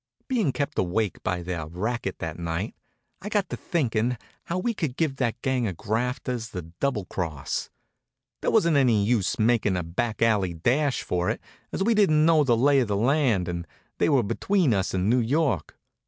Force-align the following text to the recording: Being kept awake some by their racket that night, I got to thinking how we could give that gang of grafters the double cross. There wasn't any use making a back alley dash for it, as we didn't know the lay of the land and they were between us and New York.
Being 0.27 0.51
kept 0.51 0.79
awake 0.79 1.17
some 1.17 1.21
by 1.23 1.43
their 1.43 1.67
racket 1.67 2.17
that 2.17 2.39
night, 2.39 2.73
I 3.21 3.29
got 3.29 3.49
to 3.49 3.55
thinking 3.55 4.17
how 4.45 4.57
we 4.57 4.73
could 4.73 4.97
give 4.97 5.17
that 5.17 5.39
gang 5.43 5.67
of 5.67 5.77
grafters 5.77 6.49
the 6.49 6.63
double 6.63 7.05
cross. 7.05 7.69
There 8.41 8.49
wasn't 8.49 8.77
any 8.77 9.05
use 9.05 9.37
making 9.37 9.77
a 9.77 9.83
back 9.83 10.23
alley 10.23 10.55
dash 10.55 11.03
for 11.03 11.29
it, 11.29 11.39
as 11.71 11.83
we 11.83 11.93
didn't 11.93 12.25
know 12.25 12.43
the 12.43 12.57
lay 12.57 12.79
of 12.79 12.87
the 12.87 12.97
land 12.97 13.47
and 13.47 13.67
they 13.99 14.09
were 14.09 14.23
between 14.23 14.73
us 14.73 14.95
and 14.95 15.07
New 15.07 15.19
York. 15.19 15.77